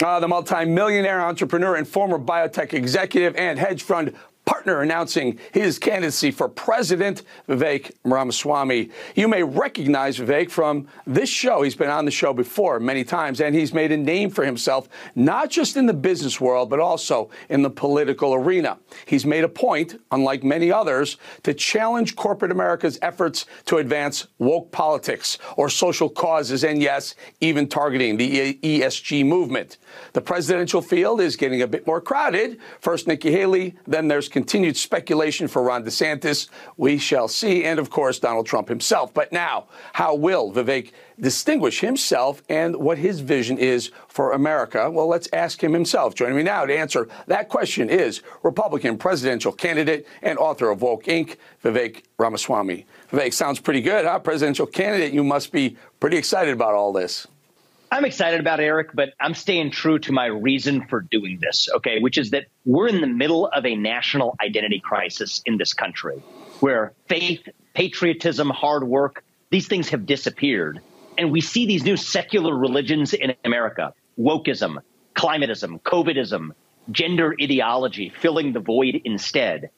Uh, 0.00 0.20
the 0.20 0.28
multimillionaire 0.28 1.20
entrepreneur 1.20 1.74
and 1.74 1.88
former 1.88 2.20
biotech 2.20 2.72
executive 2.72 3.34
and 3.34 3.58
hedge 3.58 3.82
fund 3.82 4.14
partner 4.44 4.80
announcing 4.80 5.38
his 5.52 5.78
candidacy 5.78 6.30
for 6.30 6.48
president, 6.48 7.22
Vivek 7.48 7.92
Ramaswamy. 8.04 8.90
You 9.14 9.28
may 9.28 9.42
recognize 9.42 10.18
Vivek 10.18 10.50
from 10.50 10.88
this 11.06 11.28
show. 11.28 11.62
He's 11.62 11.76
been 11.76 11.90
on 11.90 12.04
the 12.04 12.10
show 12.10 12.32
before 12.32 12.80
many 12.80 13.04
times, 13.04 13.40
and 13.40 13.54
he's 13.54 13.72
made 13.72 13.92
a 13.92 13.96
name 13.96 14.30
for 14.30 14.44
himself, 14.44 14.88
not 15.14 15.50
just 15.50 15.76
in 15.76 15.86
the 15.86 15.94
business 15.94 16.40
world, 16.40 16.70
but 16.70 16.80
also 16.80 17.30
in 17.48 17.62
the 17.62 17.70
political 17.70 18.34
arena. 18.34 18.78
He's 19.06 19.24
made 19.24 19.44
a 19.44 19.48
point, 19.48 20.00
unlike 20.10 20.42
many 20.42 20.72
others, 20.72 21.18
to 21.44 21.54
challenge 21.54 22.16
corporate 22.16 22.50
America's 22.50 22.98
efforts 23.02 23.46
to 23.66 23.78
advance 23.78 24.26
woke 24.38 24.72
politics 24.72 25.38
or 25.56 25.68
social 25.68 26.08
causes, 26.08 26.64
and 26.64 26.82
yes, 26.82 27.14
even 27.40 27.68
targeting 27.68 28.16
the 28.16 28.54
ESG 28.54 29.24
movement. 29.24 29.78
The 30.14 30.20
presidential 30.20 30.82
field 30.82 31.20
is 31.20 31.36
getting 31.36 31.62
a 31.62 31.66
bit 31.66 31.86
more 31.86 32.00
crowded. 32.00 32.58
First, 32.80 33.06
Nikki 33.06 33.30
Haley, 33.30 33.76
then 33.86 34.08
there's 34.08 34.28
continued 34.32 34.76
speculation 34.76 35.46
for 35.46 35.62
Ron 35.62 35.84
DeSantis. 35.84 36.48
We 36.76 36.98
shall 36.98 37.28
see. 37.28 37.64
And 37.64 37.78
of 37.78 37.90
course, 37.90 38.18
Donald 38.18 38.46
Trump 38.46 38.68
himself. 38.68 39.14
But 39.14 39.30
now, 39.30 39.66
how 39.92 40.14
will 40.14 40.52
Vivek 40.52 40.90
distinguish 41.20 41.80
himself 41.80 42.42
and 42.48 42.74
what 42.76 42.98
his 42.98 43.20
vision 43.20 43.58
is 43.58 43.92
for 44.08 44.32
America? 44.32 44.90
Well, 44.90 45.06
let's 45.06 45.28
ask 45.32 45.62
him 45.62 45.72
himself. 45.72 46.14
Joining 46.14 46.36
me 46.36 46.42
now 46.42 46.64
to 46.64 46.76
answer 46.76 47.08
that 47.28 47.48
question 47.48 47.88
is 47.88 48.22
Republican 48.42 48.98
presidential 48.98 49.52
candidate 49.52 50.06
and 50.22 50.38
author 50.38 50.70
of 50.70 50.82
Woke 50.82 51.04
Inc., 51.04 51.36
Vivek 51.62 52.02
Ramaswamy. 52.18 52.86
Vivek, 53.12 53.32
sounds 53.32 53.60
pretty 53.60 53.82
good, 53.82 54.04
huh? 54.04 54.18
Presidential 54.18 54.66
candidate. 54.66 55.12
You 55.12 55.22
must 55.22 55.52
be 55.52 55.76
pretty 56.00 56.16
excited 56.16 56.54
about 56.54 56.74
all 56.74 56.92
this. 56.92 57.28
I'm 57.92 58.06
excited 58.06 58.40
about 58.40 58.58
Eric, 58.58 58.92
but 58.94 59.12
I'm 59.20 59.34
staying 59.34 59.70
true 59.70 59.98
to 59.98 60.12
my 60.12 60.24
reason 60.24 60.86
for 60.88 61.02
doing 61.02 61.38
this, 61.42 61.68
okay, 61.76 61.98
which 61.98 62.16
is 62.16 62.30
that 62.30 62.46
we're 62.64 62.88
in 62.88 63.02
the 63.02 63.06
middle 63.06 63.46
of 63.46 63.66
a 63.66 63.76
national 63.76 64.34
identity 64.42 64.80
crisis 64.80 65.42
in 65.44 65.58
this 65.58 65.74
country 65.74 66.16
where 66.60 66.94
faith, 67.06 67.46
patriotism, 67.74 68.48
hard 68.48 68.82
work, 68.82 69.22
these 69.50 69.68
things 69.68 69.90
have 69.90 70.06
disappeared. 70.06 70.80
And 71.18 71.30
we 71.30 71.42
see 71.42 71.66
these 71.66 71.84
new 71.84 71.98
secular 71.98 72.56
religions 72.56 73.12
in 73.12 73.34
America 73.44 73.92
wokeism, 74.18 74.78
climatism, 75.14 75.82
COVIDism, 75.82 76.52
gender 76.90 77.34
ideology 77.38 78.08
filling 78.08 78.54
the 78.54 78.60
void 78.60 79.02
instead. 79.04 79.68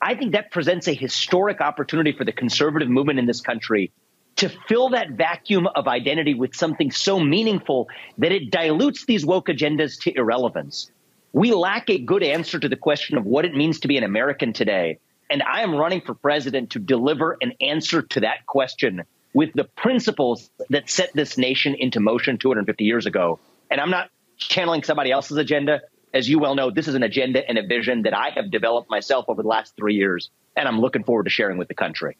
I 0.00 0.14
think 0.14 0.32
that 0.32 0.50
presents 0.50 0.88
a 0.88 0.94
historic 0.94 1.60
opportunity 1.60 2.12
for 2.12 2.24
the 2.24 2.32
conservative 2.32 2.88
movement 2.88 3.18
in 3.18 3.26
this 3.26 3.42
country 3.42 3.92
to 4.38 4.48
fill 4.68 4.90
that 4.90 5.10
vacuum 5.10 5.66
of 5.74 5.88
identity 5.88 6.32
with 6.32 6.54
something 6.54 6.92
so 6.92 7.18
meaningful 7.18 7.88
that 8.18 8.30
it 8.30 8.50
dilutes 8.50 9.04
these 9.04 9.26
woke 9.26 9.48
agendas 9.48 10.00
to 10.00 10.16
irrelevance. 10.16 10.90
We 11.32 11.52
lack 11.52 11.90
a 11.90 11.98
good 11.98 12.22
answer 12.22 12.58
to 12.58 12.68
the 12.68 12.76
question 12.76 13.18
of 13.18 13.26
what 13.26 13.44
it 13.44 13.54
means 13.54 13.80
to 13.80 13.88
be 13.88 13.96
an 13.96 14.04
American 14.04 14.52
today. 14.52 14.98
And 15.28 15.42
I 15.42 15.62
am 15.62 15.74
running 15.74 16.00
for 16.00 16.14
president 16.14 16.70
to 16.70 16.78
deliver 16.78 17.36
an 17.40 17.54
answer 17.60 18.02
to 18.02 18.20
that 18.20 18.46
question 18.46 19.02
with 19.34 19.52
the 19.54 19.64
principles 19.64 20.50
that 20.70 20.88
set 20.88 21.12
this 21.12 21.36
nation 21.36 21.74
into 21.74 21.98
motion 21.98 22.38
250 22.38 22.84
years 22.84 23.06
ago. 23.06 23.40
And 23.70 23.80
I'm 23.80 23.90
not 23.90 24.08
channeling 24.36 24.84
somebody 24.84 25.10
else's 25.10 25.36
agenda. 25.36 25.80
As 26.14 26.28
you 26.28 26.38
well 26.38 26.54
know, 26.54 26.70
this 26.70 26.86
is 26.86 26.94
an 26.94 27.02
agenda 27.02 27.46
and 27.46 27.58
a 27.58 27.66
vision 27.66 28.02
that 28.02 28.16
I 28.16 28.30
have 28.30 28.52
developed 28.52 28.88
myself 28.88 29.26
over 29.28 29.42
the 29.42 29.48
last 29.48 29.74
three 29.76 29.96
years, 29.96 30.30
and 30.56 30.66
I'm 30.66 30.80
looking 30.80 31.02
forward 31.02 31.24
to 31.24 31.30
sharing 31.30 31.58
with 31.58 31.68
the 31.68 31.74
country. 31.74 32.16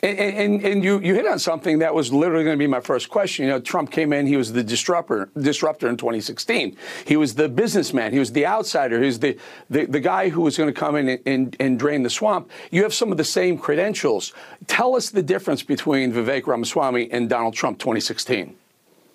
And, 0.00 0.18
and, 0.18 0.64
and, 0.64 0.84
you, 0.84 1.00
you 1.00 1.14
hit 1.14 1.26
on 1.26 1.40
something 1.40 1.80
that 1.80 1.92
was 1.92 2.12
literally 2.12 2.44
going 2.44 2.56
to 2.56 2.58
be 2.58 2.68
my 2.68 2.80
first 2.80 3.08
question. 3.08 3.44
You 3.46 3.50
know, 3.50 3.60
Trump 3.60 3.90
came 3.90 4.12
in, 4.12 4.26
he 4.26 4.36
was 4.36 4.52
the 4.52 4.62
disruptor, 4.62 5.28
disruptor 5.36 5.88
in 5.88 5.96
2016. 5.96 6.76
He 7.04 7.16
was 7.16 7.34
the 7.34 7.48
businessman, 7.48 8.12
he 8.12 8.20
was 8.20 8.30
the 8.30 8.46
outsider, 8.46 9.00
he 9.00 9.06
was 9.06 9.18
the, 9.18 9.36
the, 9.68 9.86
the 9.86 9.98
guy 9.98 10.28
who 10.28 10.42
was 10.42 10.56
going 10.56 10.72
to 10.72 10.78
come 10.78 10.94
in 10.94 11.08
and, 11.08 11.20
and, 11.26 11.56
and, 11.58 11.78
drain 11.80 12.04
the 12.04 12.10
swamp. 12.10 12.48
You 12.70 12.84
have 12.84 12.94
some 12.94 13.10
of 13.10 13.18
the 13.18 13.24
same 13.24 13.58
credentials. 13.58 14.32
Tell 14.68 14.94
us 14.94 15.10
the 15.10 15.22
difference 15.22 15.64
between 15.64 16.12
Vivek 16.12 16.46
Ramaswamy 16.46 17.10
and 17.10 17.28
Donald 17.28 17.54
Trump 17.54 17.80
2016. 17.80 18.56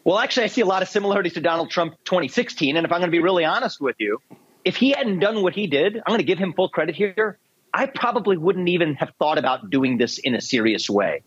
Well, 0.04 0.20
actually, 0.20 0.44
I 0.44 0.48
see 0.48 0.62
a 0.62 0.66
lot 0.66 0.82
of 0.82 0.90
similarities 0.90 1.34
to 1.34 1.42
Donald 1.42 1.70
Trump 1.70 1.96
2016. 2.04 2.76
And 2.76 2.86
if 2.86 2.92
I'm 2.92 3.00
going 3.00 3.10
to 3.10 3.16
be 3.16 3.24
really 3.24 3.46
honest 3.46 3.80
with 3.80 3.96
you, 4.00 4.22
if 4.66 4.76
he 4.76 4.92
hadn't 4.92 5.20
done 5.20 5.42
what 5.44 5.54
he 5.54 5.68
did, 5.68 5.96
I'm 5.96 6.04
going 6.08 6.20
to 6.20 6.26
give 6.26 6.40
him 6.40 6.52
full 6.52 6.68
credit 6.68 6.96
here. 6.96 7.38
I 7.74 7.88
probably 7.88 8.38
wouldn't 8.38 8.70
even 8.70 8.96
have 8.96 9.12
thought 9.20 9.38
about 9.38 9.70
doing 9.70 9.98
this 9.98 10.20
in 10.20 10.36
a 10.36 10.42
serious 10.42 10.90
way. 10.90 11.24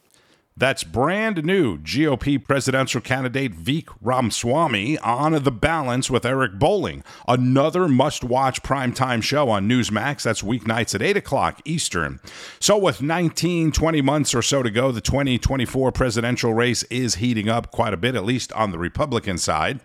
That's 0.59 0.85
brand 0.85 1.45
new 1.45 1.76
GOP 1.76 2.43
presidential 2.43 3.03
candidate 3.03 3.53
Vivek 3.53 3.95
Ramaswamy 4.00 4.97
on 5.00 5.33
The 5.43 5.50
Balance 5.50 6.11
with 6.11 6.25
Eric 6.25 6.59
Bolling. 6.59 7.05
another 7.29 7.88
must 7.88 8.25
watch 8.25 8.62
primetime 8.62 9.23
show 9.23 9.50
on 9.50 9.69
Newsmax. 9.69 10.23
That's 10.23 10.41
weeknights 10.41 10.95
at 10.95 11.03
8 11.03 11.19
o'clock 11.19 11.61
Eastern. 11.67 12.21
So, 12.59 12.79
with 12.79 13.03
19, 13.03 13.71
20 13.71 14.00
months 14.00 14.35
or 14.35 14.41
so 14.41 14.62
to 14.62 14.71
go, 14.71 14.91
the 14.93 15.03
2024 15.03 15.93
presidential 15.93 16.55
race 16.55 16.85
is 16.85 17.17
heating 17.17 17.50
up 17.50 17.71
quite 17.71 17.93
a 17.93 17.99
bit, 17.99 18.15
at 18.15 18.25
least 18.25 18.50
on 18.53 18.71
the 18.71 18.79
Republican 18.79 19.37
side. 19.37 19.81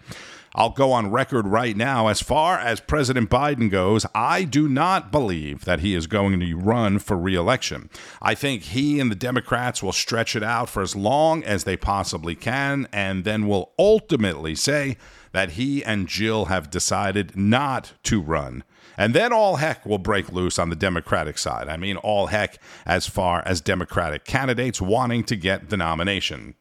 I'll 0.54 0.72
go 0.72 0.92
on 0.92 1.12
record 1.12 1.48
right 1.48 1.78
now. 1.78 2.08
As 2.08 2.22
far 2.22 2.60
as 2.60 2.82
President 2.82 3.30
Biden 3.30 3.72
goes, 3.72 4.06
I 4.14 4.44
do 4.44 4.68
not 4.68 5.12
believe 5.12 5.64
that 5.64 5.80
he 5.80 5.96
is 5.96 6.08
going 6.08 6.40
to 6.40 6.56
run 6.56 7.00
for 7.00 7.18
reelection. 7.18 7.90
I 8.22 8.36
think 8.36 8.64
he 8.64 9.00
and 9.00 9.10
the 9.10 9.16
Democrats 9.16 9.82
will 9.82 9.94
stretch 9.94 10.36
it 10.36 10.44
out 10.44 10.70
for 10.70 10.82
as 10.82 10.96
long 10.96 11.42
as 11.44 11.64
they 11.64 11.78
possibly 11.78 12.36
can 12.36 12.88
and 12.92 13.24
then 13.24 13.48
will 13.48 13.72
ultimately 13.80 14.56
say 14.56 14.98
that 15.32 15.52
he 15.52 15.84
and 15.86 16.10
Jill 16.10 16.46
have 16.46 16.70
decided 16.70 17.38
not 17.38 17.94
to 18.04 18.22
run. 18.22 18.66
And 18.98 19.14
then 19.14 19.32
all 19.32 19.56
heck 19.56 19.86
will 19.86 19.98
break 19.98 20.34
loose 20.34 20.60
on 20.60 20.70
the 20.70 20.76
Democratic 20.76 21.38
side. 21.38 21.70
I 21.70 21.78
mean, 21.78 21.96
all 21.96 22.28
heck 22.28 22.58
as 22.86 23.08
far 23.08 23.42
as 23.46 23.62
Democratic 23.62 24.26
candidates 24.26 24.82
wanting 24.82 25.24
to 25.24 25.38
get 25.38 25.70
the 25.70 25.78
nomination. 25.78 26.56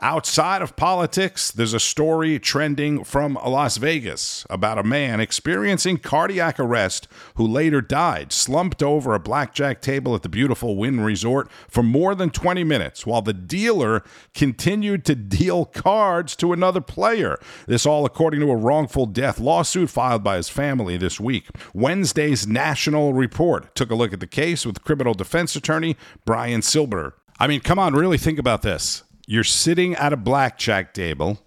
Outside 0.00 0.62
of 0.62 0.74
politics, 0.74 1.52
there's 1.52 1.74
a 1.74 1.78
story 1.78 2.40
trending 2.40 3.04
from 3.04 3.34
Las 3.34 3.76
Vegas 3.76 4.44
about 4.50 4.78
a 4.78 4.82
man 4.82 5.20
experiencing 5.20 5.98
cardiac 5.98 6.58
arrest 6.58 7.06
who 7.36 7.46
later 7.46 7.80
died, 7.80 8.32
slumped 8.32 8.82
over 8.82 9.14
a 9.14 9.20
blackjack 9.20 9.80
table 9.80 10.16
at 10.16 10.22
the 10.22 10.28
beautiful 10.28 10.76
Wynn 10.76 11.00
Resort 11.00 11.48
for 11.68 11.84
more 11.84 12.16
than 12.16 12.30
20 12.30 12.64
minutes 12.64 13.06
while 13.06 13.22
the 13.22 13.32
dealer 13.32 14.02
continued 14.34 15.04
to 15.04 15.14
deal 15.14 15.64
cards 15.64 16.34
to 16.36 16.52
another 16.52 16.80
player. 16.80 17.38
This 17.66 17.86
all 17.86 18.04
according 18.04 18.40
to 18.40 18.50
a 18.50 18.56
wrongful 18.56 19.06
death 19.06 19.38
lawsuit 19.38 19.88
filed 19.88 20.24
by 20.24 20.36
his 20.36 20.48
family 20.48 20.96
this 20.96 21.20
week. 21.20 21.46
Wednesday's 21.72 22.44
National 22.46 23.12
Report 23.12 23.72
took 23.76 23.90
a 23.90 23.94
look 23.94 24.12
at 24.12 24.18
the 24.18 24.26
case 24.26 24.66
with 24.66 24.82
criminal 24.82 25.14
defense 25.14 25.54
attorney 25.54 25.96
Brian 26.24 26.62
Silber. 26.62 27.14
I 27.38 27.46
mean, 27.46 27.60
come 27.60 27.78
on, 27.78 27.94
really 27.94 28.18
think 28.18 28.40
about 28.40 28.62
this 28.62 29.04
you're 29.26 29.44
sitting 29.44 29.94
at 29.94 30.12
a 30.12 30.16
blackjack 30.16 30.94
table 30.94 31.38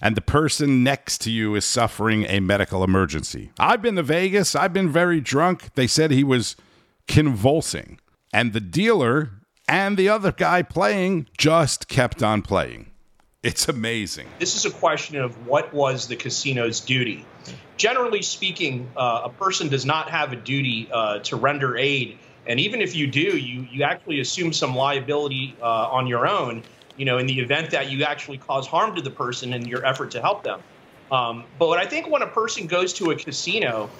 and 0.00 0.16
the 0.16 0.20
person 0.20 0.82
next 0.82 1.18
to 1.22 1.30
you 1.30 1.54
is 1.54 1.64
suffering 1.64 2.24
a 2.24 2.40
medical 2.40 2.82
emergency. 2.82 3.52
I've 3.58 3.80
been 3.80 3.94
to 3.94 4.02
Vegas. 4.02 4.56
I've 4.56 4.72
been 4.72 4.90
very 4.90 5.20
drunk. 5.20 5.74
They 5.74 5.86
said 5.86 6.10
he 6.10 6.24
was 6.24 6.56
convulsing. 7.06 8.00
And 8.32 8.52
the 8.52 8.60
dealer 8.60 9.30
and 9.68 9.96
the 9.96 10.08
other 10.08 10.32
guy 10.32 10.62
playing 10.62 11.28
just 11.38 11.86
kept 11.86 12.20
on 12.20 12.42
playing. 12.42 12.90
It's 13.44 13.68
amazing. 13.68 14.26
This 14.38 14.56
is 14.56 14.64
a 14.64 14.70
question 14.70 15.16
of 15.16 15.46
what 15.46 15.72
was 15.72 16.08
the 16.08 16.16
casino's 16.16 16.80
duty. 16.80 17.24
Generally 17.76 18.22
speaking, 18.22 18.90
uh, 18.96 19.22
a 19.24 19.28
person 19.28 19.68
does 19.68 19.86
not 19.86 20.10
have 20.10 20.32
a 20.32 20.36
duty 20.36 20.88
uh, 20.92 21.20
to 21.20 21.36
render 21.36 21.76
aid. 21.76 22.18
And 22.46 22.58
even 22.58 22.80
if 22.80 22.96
you 22.96 23.06
do, 23.06 23.20
you, 23.20 23.68
you 23.70 23.84
actually 23.84 24.20
assume 24.20 24.52
some 24.52 24.74
liability 24.74 25.56
uh, 25.62 25.64
on 25.64 26.08
your 26.08 26.26
own 26.26 26.64
you 26.96 27.04
know, 27.04 27.18
in 27.18 27.26
the 27.26 27.38
event 27.38 27.70
that 27.70 27.90
you 27.90 28.04
actually 28.04 28.38
cause 28.38 28.66
harm 28.66 28.94
to 28.96 29.02
the 29.02 29.10
person 29.10 29.52
in 29.52 29.66
your 29.66 29.84
effort 29.84 30.10
to 30.12 30.20
help 30.20 30.44
them. 30.44 30.60
Um, 31.10 31.48
but 31.58 31.68
what 31.68 31.78
I 31.78 31.86
think 31.86 32.08
when 32.08 32.22
a 32.22 32.28
person 32.28 32.66
goes 32.66 32.92
to 32.94 33.10
a 33.10 33.16
casino 33.16 33.92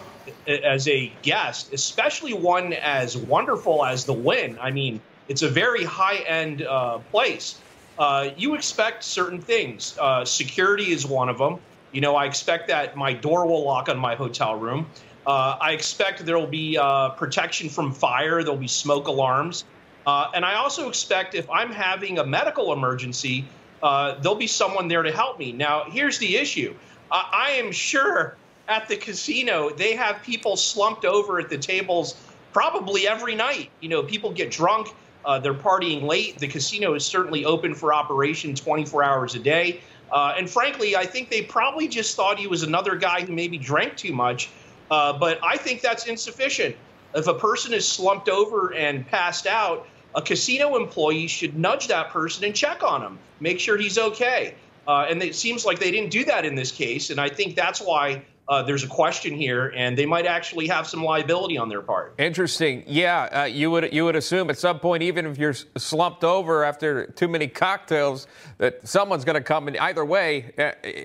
as 0.47 0.89
a 0.89 1.19
guest, 1.23 1.73
especially 1.73 2.33
one 2.33 2.73
as 2.73 3.17
wonderful 3.17 3.85
as 3.85 4.05
the 4.05 4.15
Wynn, 4.15 4.59
I 4.61 4.71
mean, 4.71 5.03
it's 5.29 5.43
a 5.43 5.49
very 5.49 5.85
high 5.85 6.19
end 6.19 6.63
uh, 6.63 6.99
place. 6.99 7.63
Uh, 7.99 8.31
you 8.37 8.55
expect 8.55 9.05
certain 9.05 9.41
things. 9.41 9.95
Uh, 10.01 10.25
security 10.25 10.91
is 10.93 11.07
one 11.07 11.29
of 11.29 11.39
them. 11.39 11.59
You 11.93 12.01
know, 12.01 12.17
I 12.17 12.25
expect 12.25 12.69
that 12.69 12.97
my 12.97 13.13
door 13.13 13.47
will 13.47 13.65
lock 13.65 13.89
on 13.89 13.99
my 13.99 14.15
hotel 14.15 14.55
room. 14.57 14.93
Uh, 15.27 15.57
I 15.61 15.73
expect 15.73 16.25
there 16.25 16.39
will 16.39 16.47
be 16.47 16.79
uh, 16.79 17.11
protection 17.11 17.69
from 17.69 17.93
fire. 17.93 18.43
There'll 18.43 18.59
be 18.59 18.67
smoke 18.69 19.09
alarms. 19.09 19.65
Uh, 20.07 20.31
and 20.35 20.45
I 20.45 20.55
also 20.55 20.89
expect 20.89 21.35
if 21.35 21.49
I'm 21.51 21.71
having 21.71 22.19
a 22.19 22.27
medical 22.27 22.73
emergency, 22.73 23.45
uh, 23.83 24.19
there'll 24.21 24.39
be 24.39 24.47
someone 24.47 24.89
there 24.89 25.03
to 25.03 25.13
help 25.13 25.39
me. 25.39 25.53
Now, 25.53 25.85
here's 25.89 26.19
the 26.19 26.37
issue 26.37 26.75
I, 27.11 27.29
I 27.33 27.51
am 27.53 27.73
sure 27.73 28.37
at 28.69 28.89
the 28.89 28.97
casino 28.97 29.71
they 29.71 29.95
have 29.95 30.23
people 30.23 30.57
slumped 30.57 31.05
over 31.05 31.39
at 31.39 31.49
the 31.49 31.59
tables 31.59 32.17
probably 32.53 33.09
every 33.09 33.35
night. 33.35 33.71
You 33.81 33.89
know, 33.89 34.03
people 34.03 34.33
get 34.33 34.51
drunk, 34.51 34.89
uh, 35.25 35.39
they're 35.39 35.55
partying 35.55 36.03
late. 36.03 36.39
The 36.39 36.49
casino 36.49 36.95
is 36.95 37.05
certainly 37.05 37.45
open 37.45 37.75
for 37.75 37.95
operation 37.95 38.55
24 38.55 39.03
hours 39.03 39.35
a 39.35 39.39
day. 39.39 39.81
Uh, 40.11 40.35
and 40.37 40.49
frankly, 40.49 40.95
I 40.95 41.07
think 41.07 41.31
they 41.31 41.43
probably 41.43 41.89
just 41.89 42.17
thought 42.17 42.39
he 42.39 42.47
was 42.47 42.63
another 42.63 42.97
guy 42.97 43.23
who 43.23 43.33
maybe 43.33 43.57
drank 43.57 43.97
too 43.97 44.13
much. 44.13 44.51
Uh, 44.91 45.13
but 45.19 45.39
I 45.43 45.57
think 45.57 45.81
that's 45.81 46.07
insufficient. 46.07 46.77
If 47.15 47.27
a 47.27 47.35
person 47.35 47.75
is 47.75 47.87
slumped 47.87 48.29
over 48.29 48.75
and 48.75 49.07
passed 49.07 49.47
out, 49.47 49.87
a 50.15 50.23
casino 50.23 50.77
employee 50.77 51.27
should 51.27 51.59
nudge 51.59 51.89
that 51.89 52.11
person 52.11 52.45
and 52.45 52.55
check 52.55 52.83
on 52.83 53.03
him, 53.03 53.19
make 53.41 53.61
sure 53.61 53.77
he's 53.77 53.99
okay. 53.99 54.55
Uh, 54.87 55.07
and 55.09 55.23
it 55.23 55.35
seems 55.35 55.65
like 55.65 55.79
they 55.79 55.91
didn't 55.91 56.11
do 56.11 56.25
that 56.25 56.45
in 56.45 56.55
this 56.55 56.73
case. 56.73 57.11
And 57.11 57.21
I 57.21 57.29
think 57.29 57.55
that's 57.55 57.81
why 57.81 58.23
uh, 58.49 58.63
there's 58.63 58.83
a 58.83 58.89
question 58.89 59.35
here, 59.35 59.73
and 59.77 59.97
they 59.97 60.05
might 60.05 60.27
actually 60.27 60.67
have 60.67 60.87
some 60.87 61.03
liability 61.03 61.57
on 61.57 61.69
their 61.69 61.81
part. 61.81 62.15
Interesting. 62.19 62.83
Yeah, 62.87 63.29
uh, 63.33 63.45
you 63.45 63.71
would 63.71 63.93
you 63.93 64.05
would 64.05 64.17
assume 64.17 64.51
at 64.51 64.59
some 64.59 64.81
point, 64.81 65.03
even 65.03 65.27
if 65.27 65.39
you're 65.39 65.55
slumped 65.77 66.25
over 66.25 66.65
after 66.65 67.07
too 67.07 67.29
many 67.29 67.47
cocktails, 67.47 68.27
that 68.59 68.87
someone's 68.87 69.25
going 69.25 69.35
to 69.35 69.43
come 69.43 69.69
and 69.69 69.77
either 69.79 70.05
way 70.05 70.53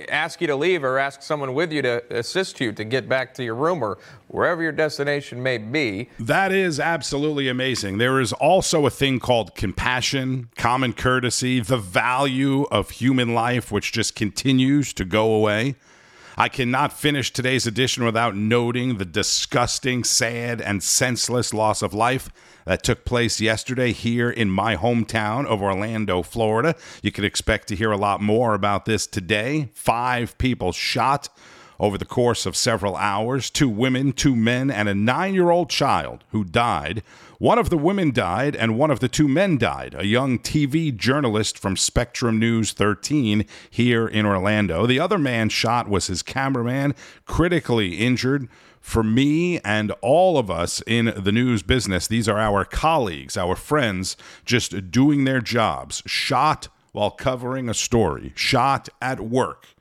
ask 0.09 0.41
you 0.41 0.47
to 0.47 0.55
leave 0.55 0.83
or 0.83 0.97
ask 0.97 1.21
someone 1.21 1.53
with 1.53 1.71
you 1.71 1.81
to 1.83 2.03
assist 2.09 2.59
you 2.59 2.71
to 2.71 2.83
get 2.83 3.07
back 3.07 3.35
to 3.35 3.43
your 3.43 3.55
room 3.55 3.83
or 3.83 3.99
wherever 4.29 4.63
your 4.63 4.71
destination 4.71 5.41
may 5.41 5.57
be. 5.57 6.09
That 6.19 6.51
is 6.51 6.79
absolutely 6.79 7.47
amazing. 7.49 7.99
There 7.99 8.19
is 8.19 8.33
also 8.33 8.85
a 8.87 8.89
thing 8.89 9.19
called 9.19 9.55
compassion, 9.55 10.49
common 10.55 10.93
courtesy, 10.93 11.59
the 11.59 11.77
value 11.77 12.63
of 12.71 12.89
human 12.89 13.33
life, 13.33 13.71
which 13.71 13.91
just 13.91 14.15
continues 14.15 14.91
to 14.93 15.05
go 15.05 15.31
away. 15.31 15.75
I 16.39 16.49
cannot 16.49 16.93
finish 16.93 17.33
today's 17.33 17.65
edition 17.65 18.05
without 18.05 18.35
noting 18.35 18.97
the 18.97 19.05
disgusting, 19.05 20.03
sad, 20.03 20.61
and 20.61 20.83
senseless 20.83 21.51
loss 21.51 21.81
of 21.81 21.95
life 21.95 22.29
that 22.65 22.83
took 22.83 23.05
place 23.05 23.41
yesterday 23.41 23.91
here 23.91 24.29
in 24.29 24.51
my 24.51 24.75
hometown 24.75 25.47
of 25.47 25.63
Orlando, 25.63 26.21
Florida. 26.21 26.75
You 27.01 27.11
can 27.11 27.23
expect 27.23 27.67
to 27.69 27.75
hear 27.75 27.91
a 27.91 27.97
lot 27.97 28.21
more 28.21 28.53
about 28.53 28.85
this 28.85 29.07
today. 29.07 29.69
Five 29.73 30.37
people 30.37 30.73
shot 30.73 31.29
Over 31.79 31.97
the 31.97 32.05
course 32.05 32.47
of 32.47 32.55
several 32.55 32.95
hours, 32.95 33.51
two 33.51 33.69
women, 33.69 34.11
two 34.11 34.35
men, 34.35 34.71
and 34.71 34.89
a 34.89 34.95
nine 34.95 35.35
year 35.35 35.51
old 35.51 35.69
child 35.69 36.23
who 36.29 36.43
died. 36.43 37.03
One 37.39 37.59
of 37.59 37.69
the 37.69 37.77
women 37.77 38.11
died, 38.11 38.55
and 38.55 38.79
one 38.79 38.89
of 38.89 38.99
the 38.99 39.07
two 39.07 39.27
men 39.27 39.59
died. 39.59 39.93
A 39.95 40.07
young 40.07 40.39
TV 40.39 40.95
journalist 40.95 41.59
from 41.59 41.77
Spectrum 41.77 42.39
News 42.39 42.71
13 42.71 43.45
here 43.69 44.07
in 44.07 44.25
Orlando. 44.25 44.87
The 44.87 44.99
other 44.99 45.19
man 45.19 45.49
shot 45.49 45.87
was 45.87 46.07
his 46.07 46.23
cameraman, 46.23 46.95
critically 47.25 47.99
injured. 47.99 48.47
For 48.81 49.03
me 49.03 49.59
and 49.59 49.91
all 50.01 50.39
of 50.39 50.49
us 50.49 50.81
in 50.87 51.13
the 51.15 51.31
news 51.31 51.61
business, 51.61 52.07
these 52.07 52.27
are 52.27 52.39
our 52.39 52.65
colleagues, 52.65 53.37
our 53.37 53.55
friends, 53.55 54.17
just 54.43 54.89
doing 54.89 55.25
their 55.25 55.41
jobs, 55.41 56.01
shot 56.07 56.69
while 56.91 57.11
covering 57.11 57.69
a 57.69 57.75
story, 57.75 58.33
shot 58.35 58.89
at 58.99 59.19
work 59.19 59.75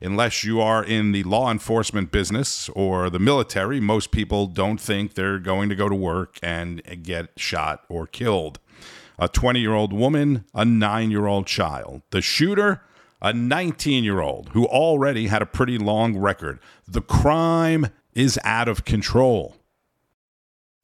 unless 0.00 0.44
you 0.44 0.60
are 0.60 0.84
in 0.84 1.12
the 1.12 1.22
law 1.24 1.50
enforcement 1.50 2.10
business 2.10 2.68
or 2.70 3.10
the 3.10 3.18
military, 3.18 3.80
most 3.80 4.10
people 4.10 4.46
don't 4.46 4.80
think 4.80 5.14
they're 5.14 5.38
going 5.38 5.68
to 5.68 5.74
go 5.74 5.88
to 5.88 5.94
work 5.94 6.38
and 6.42 6.82
get 7.02 7.30
shot 7.36 7.84
or 7.88 8.06
killed. 8.06 8.58
A 9.18 9.28
20 9.28 9.60
year 9.60 9.72
old 9.72 9.92
woman, 9.92 10.44
a 10.54 10.64
nine 10.64 11.10
year 11.10 11.26
old 11.26 11.46
child. 11.46 12.02
The 12.10 12.20
shooter, 12.20 12.82
a 13.22 13.32
19 13.32 14.04
year 14.04 14.20
old 14.20 14.50
who 14.50 14.66
already 14.66 15.28
had 15.28 15.42
a 15.42 15.46
pretty 15.46 15.78
long 15.78 16.18
record. 16.18 16.60
The 16.86 17.02
crime 17.02 17.88
is 18.14 18.38
out 18.44 18.68
of 18.68 18.84
control. 18.84 19.55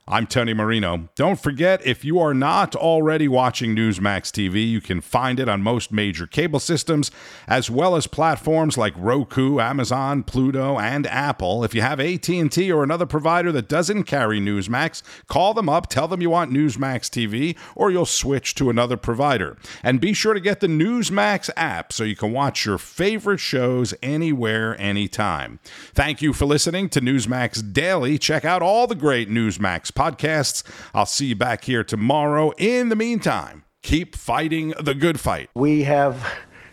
I'm 0.09 0.27
Tony 0.27 0.53
Marino. 0.53 1.09
Don't 1.15 1.39
forget, 1.41 1.87
if 1.87 2.05
you 2.05 2.19
are 2.19 2.35
not 2.35 2.75
already 2.75 3.29
watching 3.29 3.77
Newsmax 3.77 4.33
TV, 4.33 4.69
you 4.69 4.81
can 4.81 5.01
find 5.01 5.39
it 5.39 5.49
on 5.49 5.63
most 5.63 5.93
major 5.93 6.27
cable 6.27 6.59
systems, 6.59 7.13
as 7.47 7.71
well 7.71 7.95
as 7.95 8.09
platforms 8.09 8.77
like 8.77 8.95
Roku, 8.97 9.61
Amazon, 9.61 10.25
Pluto, 10.25 10.77
and 10.77 11.07
Apple. 11.07 11.63
If 11.63 11.73
you 11.73 11.83
have 11.83 12.01
AT&T 12.01 12.73
or 12.73 12.83
another 12.83 13.07
provider 13.07 13.53
that 13.53 13.69
doesn't 13.69 14.03
carry 14.03 14.41
Newsmax, 14.41 15.05
call 15.29 15.55
them 15.55 15.69
up, 15.69 15.87
tell 15.89 16.09
them 16.09 16.21
you 16.21 16.31
want 16.31 16.51
Newsmax 16.51 17.09
TV, 17.09 17.57
or 17.77 17.93
you'll 17.93 18.05
switch 18.05 18.57
to 18.57 18.71
another 18.71 18.97
provider. 18.97 19.57
And 19.85 20.01
be 20.01 20.15
sure 20.15 20.35
to 20.35 20.41
get 20.41 20.59
the 20.59 20.67
Newsmax 20.67 21.49
app 21.57 21.93
so 21.93 22.03
you 22.03 22.17
can 22.17 22.33
watch 22.33 22.67
your 22.67 22.79
favorite 22.79 23.39
shows 23.39 23.95
anywhere, 24.03 24.77
anytime. 24.81 25.61
Thank 25.95 26.21
you 26.21 26.33
for 26.33 26.45
listening 26.45 26.89
to 26.89 27.01
Newsmax 27.01 27.73
Daily. 27.73 28.19
Check 28.19 28.45
out 28.45 28.63
all 28.63 28.89
the 28.89 28.97
great 28.97 29.31
Newsmax 29.31 29.92
podcasts. 29.93 30.63
I'll 30.95 31.07
see 31.07 31.27
you 31.27 31.37
back 31.37 31.65
here 31.65 31.85
tomorrow. 31.85 32.53
In 32.59 32.89
the 32.89 32.97
meantime, 32.97 33.65
keep 33.83 34.17
fighting 34.17 34.75
the 34.81 34.95
good 34.95 35.21
fight. 35.21 35.51
We 35.55 35.85
have 35.85 36.25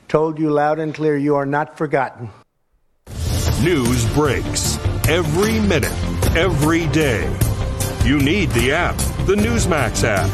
told 0.08 0.40
you 0.40 0.50
loud 0.50 0.80
and 0.80 0.94
clear 0.94 1.18
you 1.18 1.36
are 1.36 1.46
not 1.46 1.78
forgotten. 1.78 2.30
News 3.64 4.12
breaks 4.14 4.78
every 5.08 5.60
minute, 5.60 5.92
every 6.36 6.88
day. 6.88 7.30
You 8.06 8.20
need 8.20 8.50
the 8.52 8.72
app, 8.72 8.98
the 9.26 9.36
Newsmax 9.36 10.04
app. 10.04 10.30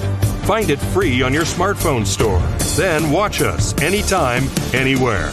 Find 0.45 0.69
it 0.69 0.79
free 0.79 1.23
on 1.23 1.33
your 1.33 1.43
smartphone 1.43 2.05
store. 2.05 2.39
Then 2.77 3.11
watch 3.11 3.41
us 3.41 3.73
anytime, 3.81 4.43
anywhere. 4.73 5.31